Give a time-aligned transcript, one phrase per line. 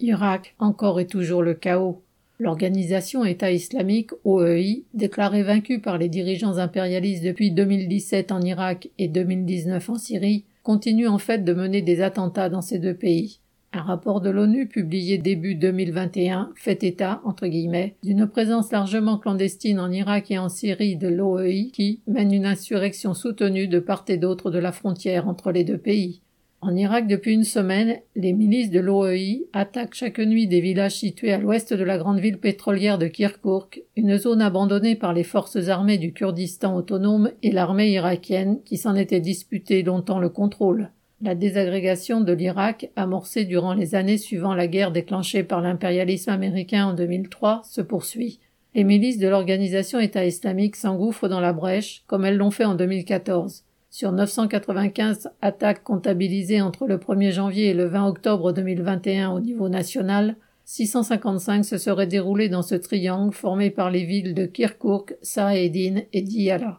[0.00, 2.02] Irak, encore et toujours le chaos.
[2.38, 9.08] L'organisation État islamique OEI, déclarée vaincue par les dirigeants impérialistes depuis 2017 en Irak et
[9.08, 13.40] 2019 en Syrie, continue en fait de mener des attentats dans ces deux pays.
[13.72, 19.78] Un rapport de l'ONU publié début 2021 fait état, entre guillemets, d'une présence largement clandestine
[19.78, 24.16] en Irak et en Syrie de l'OEI qui mène une insurrection soutenue de part et
[24.16, 26.20] d'autre de la frontière entre les deux pays.
[26.62, 31.32] En Irak, depuis une semaine, les milices de l'OEI attaquent chaque nuit des villages situés
[31.32, 35.68] à l'ouest de la grande ville pétrolière de Kirkuk, une zone abandonnée par les forces
[35.68, 40.90] armées du Kurdistan autonome et l'armée irakienne qui s'en était disputée longtemps le contrôle.
[41.22, 46.88] La désagrégation de l'Irak, amorcée durant les années suivant la guerre déclenchée par l'impérialisme américain
[46.88, 48.38] en 2003, se poursuit.
[48.74, 52.74] Les milices de l'organisation État islamique s'engouffrent dans la brèche, comme elles l'ont fait en
[52.74, 53.64] 2014.
[53.92, 59.68] Sur 995 attaques comptabilisées entre le 1er janvier et le 20 octobre 2021 au niveau
[59.68, 66.02] national, 655 se seraient déroulées dans ce triangle formé par les villes de Kirkuk, Saedin
[66.12, 66.78] et Diyala.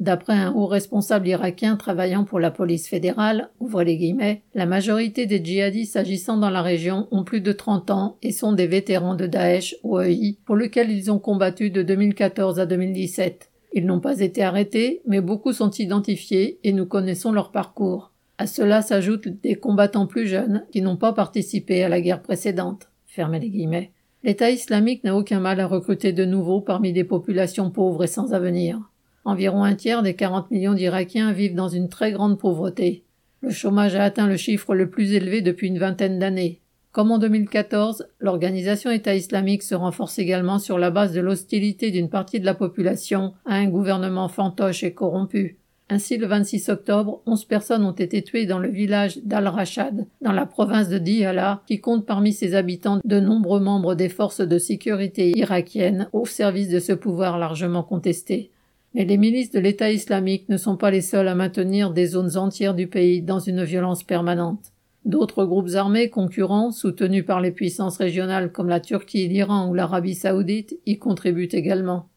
[0.00, 5.26] D'après un haut responsable irakien travaillant pour la police fédérale, ouvre les guillemets, la majorité
[5.26, 9.16] des djihadistes agissant dans la région ont plus de 30 ans et sont des vétérans
[9.16, 13.50] de Daesh ou EI, pour lequel ils ont combattu de 2014 à 2017.
[13.72, 18.12] Ils n'ont pas été arrêtés, mais beaucoup sont identifiés et nous connaissons leur parcours.
[18.38, 22.88] À cela s'ajoutent des combattants plus jeunes qui n'ont pas participé à la guerre précédente.
[23.06, 23.92] Fermez les guillemets.
[24.24, 28.34] L'État islamique n'a aucun mal à recruter de nouveaux parmi des populations pauvres et sans
[28.34, 28.80] avenir.
[29.24, 33.04] Environ un tiers des 40 millions d'Irakiens vivent dans une très grande pauvreté.
[33.40, 36.60] Le chômage a atteint le chiffre le plus élevé depuis une vingtaine d'années.
[36.92, 42.08] Comme en 2014, l'organisation État islamique se renforce également sur la base de l'hostilité d'une
[42.08, 45.58] partie de la population à un gouvernement fantoche et corrompu.
[45.90, 50.44] Ainsi, le 26 octobre, 11 personnes ont été tuées dans le village d'Al-Rashad, dans la
[50.44, 55.32] province de Diyala, qui compte parmi ses habitants de nombreux membres des forces de sécurité
[55.36, 58.50] irakiennes au service de ce pouvoir largement contesté.
[58.94, 62.36] Mais les milices de l'État islamique ne sont pas les seuls à maintenir des zones
[62.36, 64.72] entières du pays dans une violence permanente.
[65.04, 70.14] D'autres groupes armés concurrents, soutenus par les puissances régionales comme la Turquie, l'Iran ou l'Arabie
[70.14, 72.08] saoudite, y contribuent également.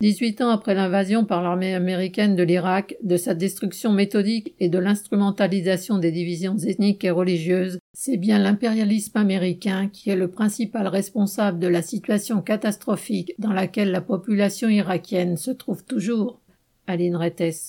[0.00, 4.78] 18 ans après l'invasion par l'armée américaine de l'Irak, de sa destruction méthodique et de
[4.78, 11.58] l'instrumentalisation des divisions ethniques et religieuses, c'est bien l'impérialisme américain qui est le principal responsable
[11.58, 16.40] de la situation catastrophique dans laquelle la population irakienne se trouve toujours.
[16.86, 17.68] Aline Rettes.